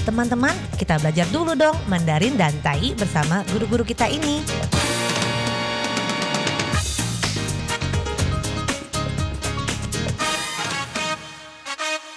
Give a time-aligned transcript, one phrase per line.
[0.00, 4.40] Teman-teman, kita belajar dulu dong Mandarin dan Tai bersama guru-guru kita ini.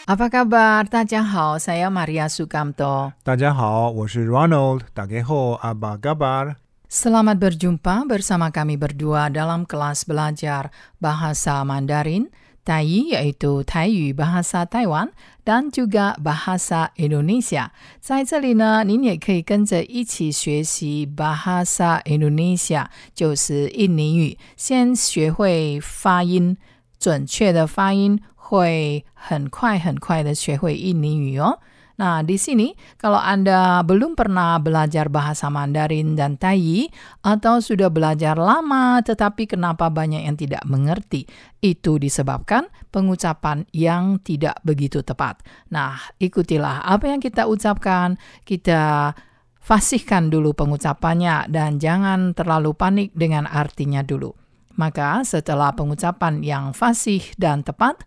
[0.07, 0.87] Apa kabar?
[0.87, 3.11] Tadjahau, saya Maria Sukamto.
[3.27, 4.87] Tadjahau, saya Ronald.
[4.95, 6.63] Tadjahau, apa kabar?
[6.87, 10.71] Selamat berjumpa bersama kami berdua dalam kelas belajar
[11.03, 12.31] Bahasa Mandarin–
[12.65, 15.11] Tai yaitu Taiyu bahasa Taiwan
[15.43, 17.71] dan juga bahasa Indonesia.
[17.99, 24.37] 在这里呢，您也可以跟着一起学习 bahasa Indonesia，就是印尼语。
[24.55, 26.55] 先学会发音，
[26.97, 31.59] 准确的发音，会很快很快的学会印尼语哦。
[31.93, 36.89] Nah, di sini kalau Anda belum pernah belajar bahasa Mandarin dan Tai
[37.21, 41.29] atau sudah belajar lama tetapi kenapa banyak yang tidak mengerti,
[41.61, 45.45] itu disebabkan pengucapan yang tidak begitu tepat.
[45.69, 49.13] Nah, ikutilah apa yang kita ucapkan, kita
[49.63, 54.33] fasihkan dulu pengucapannya dan jangan terlalu panik dengan artinya dulu.
[54.73, 58.01] Maka setelah pengucapan yang fasih dan tepat,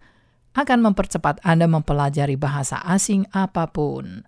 [0.55, 4.27] akan mempercepat Anda mempelajari bahasa asing apapun.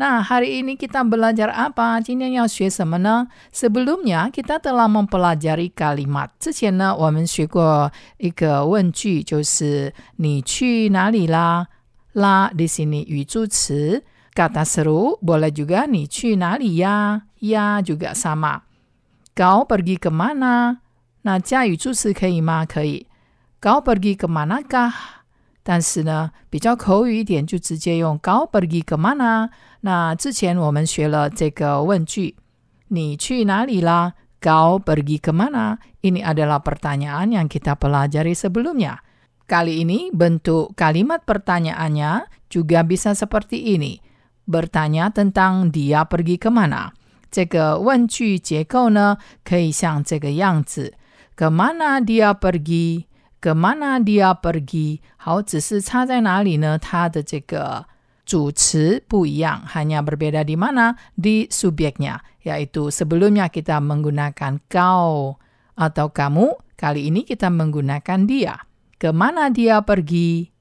[0.00, 2.00] Nah, hari ini kita belajar apa?
[2.00, 3.28] 今天要学什么呢？
[3.52, 6.30] Sebelumnya kita telah mempelajari kalimat.
[6.40, 11.68] 之前呢，我们学过一个问句，就是你去哪里啦？
[12.14, 14.02] 啦 di sini 语助词。
[14.32, 17.28] Kata seru boleh juga 你去哪里呀？
[17.40, 18.62] 呀 juga sama.
[19.36, 20.80] Kau pergi kemana?
[21.24, 22.64] Nah, 加语助词可以吗？
[22.64, 23.06] 可以。
[23.60, 25.13] Kau pergi kemanakah?
[25.64, 29.50] 但是呢，比较口语一点，就直接用 “kau pergi ke mana”。
[29.82, 32.36] 那之前我们学了这个问句，
[32.88, 39.04] 你去哪里啦？“kau pergi ke mana” ini adalah pertanyaan yang kita pelajari sebelumnya.
[39.44, 44.00] Kali ini bentuk kalimat pertanyaannya juga bisa seperti ini.
[44.48, 46.94] Bertanya tentang dia pergi kemana.
[47.30, 50.94] 这个问句结构呢，可以像这个样子：
[51.36, 52.32] kemana dia
[53.40, 55.00] pergi？kemana dia pergi？
[55.16, 56.78] 好，只是差在哪里呢？
[56.78, 57.86] 它的这个
[58.24, 65.38] 主词不一样，hanya berbeda di mana di subjeknya, yaitu sebelumnya kita menggunakan kau
[65.74, 68.68] atau kamu, kali ini kita menggunakan dia.
[69.00, 70.52] Kemana dia pergi?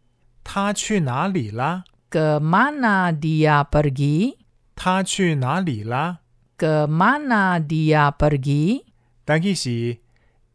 [0.44, 1.84] 他去哪里啦？
[2.10, 4.38] Kemana dia pergi?
[4.76, 6.20] 他去哪里啦？
[6.58, 8.86] Kemana dia pergi?
[9.26, 9.98] 但其是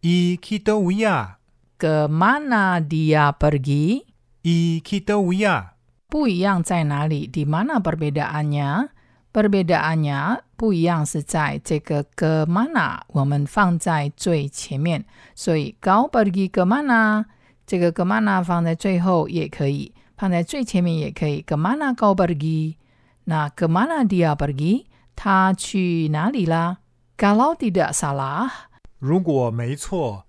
[0.00, 1.37] 伊去倒位啊？
[1.78, 4.04] Kemana dia pergi?
[4.42, 5.74] 伊去倒位啊？
[6.08, 7.28] 不一样在哪里？
[7.28, 8.88] Di mana perbedaannya?
[9.32, 15.04] Perbedaannya 不一样是在这个 ke mana 我们放在最前面，
[15.34, 17.24] 所以 kau pergi ke mana
[17.66, 21.42] 这个 ke mana 放在最后也可以，放在最前面也可以。
[21.42, 22.76] kemana kau pergi？
[23.24, 24.84] 那 kemana dia pergi？
[25.16, 26.78] 他去哪里啦？
[27.16, 28.50] Kalau tidak salah，
[28.98, 30.26] 如果没错，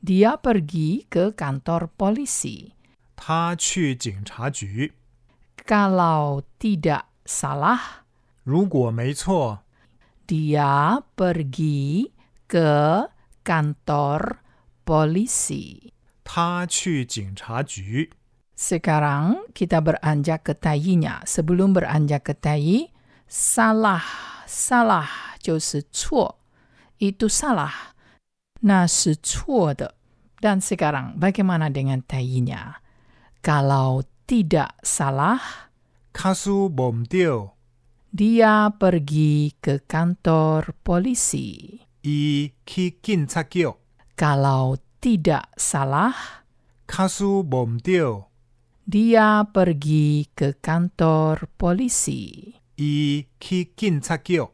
[0.00, 2.72] dia pergi ke kantor polisi。
[3.16, 4.92] 他去警察局。
[5.66, 8.04] Kalau tidak salah，
[8.44, 9.64] 如果没错，
[10.26, 12.12] dia pergi
[12.46, 13.08] ke
[13.42, 14.38] kantor
[14.84, 15.92] polisi.
[16.22, 18.10] 他去警察局。
[18.56, 21.20] Sekarang kita beranjak ke tainya.
[21.26, 22.88] Sebelum beranjak ke tai,
[23.28, 24.02] salah,
[24.46, 26.38] salah 就是错，
[26.98, 27.89] itu salah,
[28.60, 29.94] 那是错的。
[30.40, 32.84] Dan sekarang bagaimana dengan tainya?
[33.40, 35.70] Kalau tidak salah,
[36.12, 37.54] 卡苏蒙掉，
[38.12, 41.80] dia pergi ke kantor polisi.
[42.02, 43.74] 伊去警察局。
[44.16, 46.12] Kalau tidak salah,
[46.86, 48.28] 卡苏蒙掉，
[48.84, 52.54] dia pergi ke kantor polisi.
[52.76, 54.48] 伊去警察局。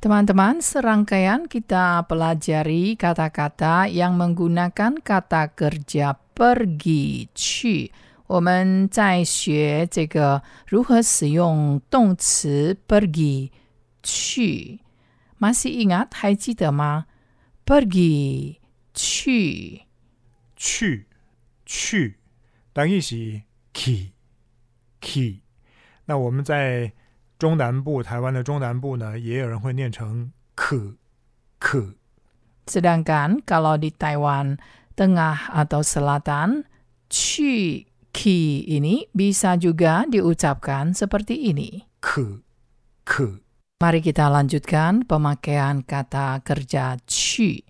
[0.00, 7.90] Teman-teman, serangkaian kita pelajari kata-kata yang menggunakan kata kerja pergi 去。
[8.26, 13.50] 我们在学这个如何使用动词 pergi
[14.02, 14.80] 去。
[15.40, 16.08] Masih ingat?
[16.12, 17.06] 还记得吗？
[17.64, 18.56] pergi
[18.92, 19.82] 去。
[20.56, 21.06] 去
[21.64, 22.16] 去，
[22.72, 23.42] 等于是
[23.72, 24.12] key
[25.00, 25.40] key。
[26.06, 26.92] 那我们在
[27.40, 30.96] 中南部，台湾的中南部呢，也有人会念成可
[31.58, 31.94] 可。
[32.66, 34.58] Sedangkan kalau di Taiwan
[34.96, 36.64] Tengah atau Selatan,
[37.06, 41.84] Qu Ki ini bisa juga diucapkan seperti ini.
[42.00, 42.40] 可
[43.04, 43.44] 可
[43.76, 47.60] Mari kita lanjutkan pemakaian kata kerja Qu.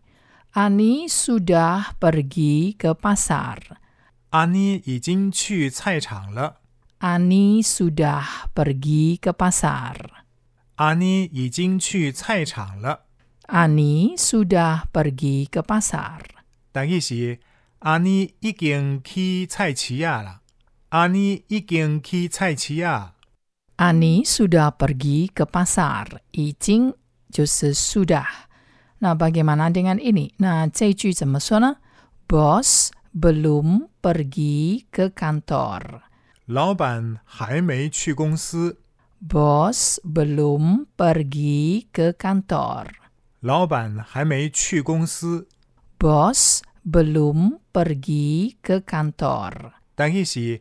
[0.55, 3.83] Ani sudah pergi ke pasar.
[4.31, 6.60] 阿妮已经去菜场了。
[7.01, 10.25] Ani sudah pergi ke pasar.
[10.77, 13.07] 阿妮已经去菜场了。
[13.49, 16.21] Ani sudah pergi ke pasar.
[16.73, 17.39] 但意是
[17.81, 20.41] 阿妮已经去菜市啊啦。
[20.91, 23.15] 阿妮已经去菜市啊。
[23.77, 26.21] Ani sudah pergi ke pasar.
[26.33, 26.95] 已经
[27.31, 28.25] 就是 sudah.
[29.01, 30.33] Nah, bagaimana dengan ini?
[30.39, 31.77] Nah, 这句怎么说呢？
[32.27, 36.03] Bos belum pergi ke kantor.
[36.47, 38.79] 老板还没去公司。
[39.21, 42.87] Bos belum pergi ke kantor.
[43.41, 45.49] 老板还没去公司。
[45.99, 49.73] Bos belum pergi ke kantor.
[49.95, 50.61] 但意是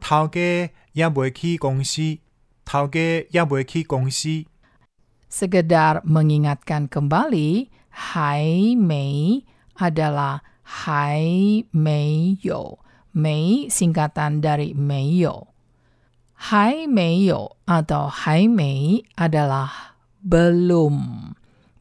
[0.00, 2.18] 头家也未去公司。
[2.64, 4.44] 头家也未去公司。
[5.28, 9.44] Sekedar mengingatkan kembali, hai mei
[9.76, 12.80] adalah hai mei yo.
[13.16, 15.48] Mei singkatan dari meyo.
[16.36, 21.32] Hai meyo atau hai mei adalah belum.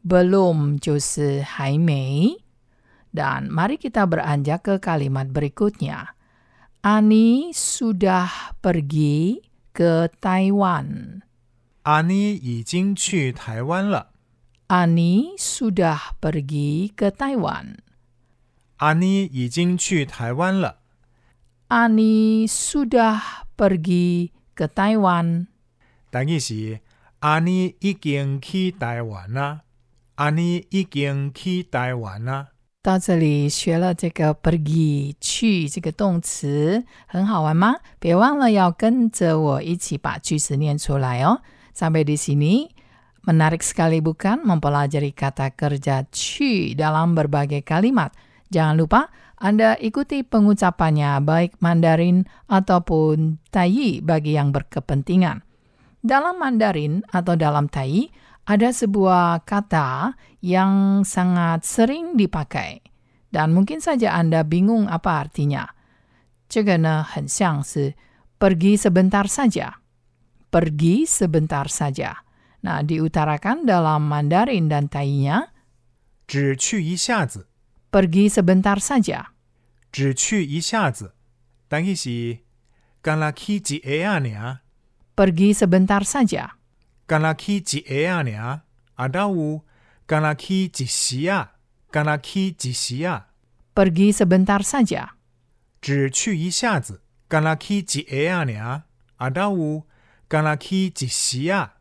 [0.05, 2.37] Belum 就是还没.
[3.09, 6.13] Dan mari kita beranjak ke kalimat berikutnya.
[6.85, 9.41] Ani sudah pergi
[9.73, 11.21] ke Taiwan.
[11.83, 14.13] 阿妮已经去台湾了。
[14.67, 17.77] Ani sudah pergi ke Taiwan.
[18.77, 20.78] 阿妮已经去台湾了。
[21.69, 25.47] Ani sudah pergi ke Taiwan.
[26.11, 26.79] 但意是
[27.19, 29.61] 阿妮已经去台湾啦。
[30.15, 32.47] 阿妮已经去台湾啦。
[32.81, 37.75] 到这里学了这个 pergi 去这个动词，很好玩吗？
[37.99, 41.41] 别忘了要跟着我一起把句子念出来哦。
[41.73, 42.69] Sampai di sini
[43.25, 48.13] menarik sekali bukan mempelajari kata kerja 去 dalam berbagai kalimat.
[48.53, 49.09] Jangan lupa
[49.40, 55.40] anda ikuti pengucapannya baik Mandarin ataupun Taiyi bagi yang berkepentingan.
[56.04, 58.12] Dalam Mandarin atau dalam Taiyi,
[58.44, 60.12] ada sebuah kata
[60.44, 62.84] yang sangat sering dipakai.
[63.32, 65.64] Dan mungkin saja Anda bingung apa artinya.
[66.50, 67.88] Cegana hensiang si,
[68.36, 69.72] pergi sebentar saja.
[70.52, 72.12] Pergi sebentar saja.
[72.60, 75.48] Nah, diutarakan dalam Mandarin dan Tainya.
[77.94, 79.29] Pergi sebentar saja.
[79.91, 81.13] 只去一下子。
[81.67, 82.39] 但意是
[83.01, 84.59] 干啦去一下啊尔，
[85.15, 86.51] Pergi sebentar saja.
[87.07, 88.61] 干啦去一下啊尔。
[88.95, 89.61] 啊，倒有
[90.05, 91.53] 干啦去一时啊，
[91.91, 93.27] 干啦去一时啊。
[93.73, 95.09] Pergi sebentar saja.
[95.81, 98.83] 只去一下子，干啦去一下啊尔。
[99.17, 99.83] 啊，倒有
[100.27, 101.73] 干啦去一时啊。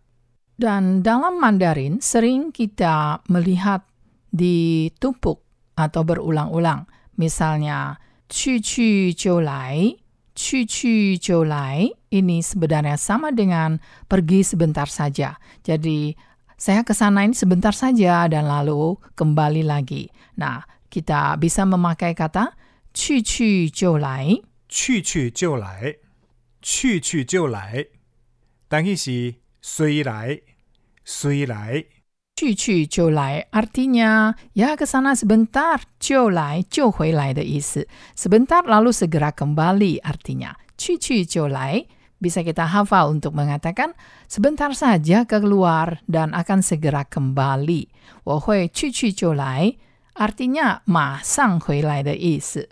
[0.57, 3.83] Dan dalam Mandarin sering kita melihat
[4.31, 5.43] ditumpuk
[5.75, 6.87] atau berulang-ulang.
[7.19, 7.97] Misalnya,
[8.29, 9.97] 去去就来,
[10.35, 11.91] 去去就来.
[12.11, 15.39] Ini sebenarnya sama dengan pergi sebentar saja.
[15.63, 16.15] Jadi,
[16.55, 20.11] saya ke sana ini sebentar saja dan lalu kembali lagi.
[20.39, 22.55] Nah, kita bisa memakai kata
[22.95, 24.39] 去去就来.
[24.69, 25.99] 去去就来，
[26.63, 27.87] 去去就来。
[28.69, 30.41] 但意是虽来
[31.05, 31.85] 虽来，
[32.39, 37.87] 去去就来 artinya ya ke sana sebentar, 就来就回来的意思.
[38.17, 40.59] Sebentar lalu segera kembali artinya.
[40.77, 41.87] 去去就来
[42.21, 43.95] bisa kita hafal untuk mengatakan
[44.27, 47.89] sebentar saja keluar dan akan segera kembali.
[48.25, 49.77] 我会去去就来
[50.15, 52.69] artinya 马上回来的意思。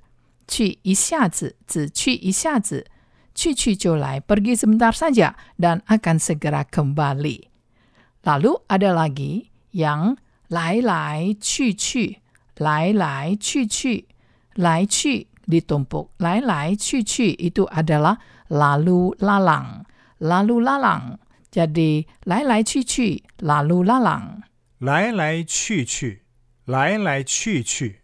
[0.48, 2.84] 去一下子，只去一下子，
[3.32, 7.48] 去去就来，pergi sebentar saja dan akan segera kembali.
[8.26, 10.16] Lalu ada lagi yang
[10.48, 12.18] 来来去去，
[12.56, 14.06] 来来去去，
[14.54, 19.84] 来去 ditumpuk, 来来去去 itu adalah lalu lalang,
[20.18, 21.18] lalu lalang.
[21.50, 24.42] Jadi 来来去去，lalu lalang.
[24.78, 26.22] 来来去去，
[26.66, 28.00] 来来去去。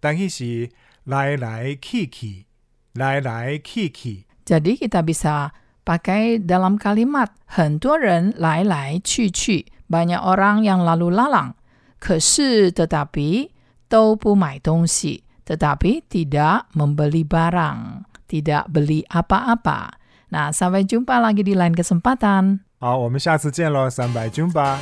[0.00, 0.70] 但意是
[1.04, 2.46] 来来去去，
[2.94, 4.24] 来来去去。
[4.44, 5.50] Jadi kita bisa
[5.84, 11.54] pakai dalam kalimat 很多人来来去去 ，banyak orang yang lalu lalang.
[12.00, 13.50] 可是 tetapi
[13.88, 20.00] 都不买东西，tetapi tidak membeli barang, tidak beli apa-apa.
[20.32, 22.64] Nah, sampai jumpa lagi di lain kesempatan.
[22.80, 24.80] 好，我们下次见喽，三百军吧。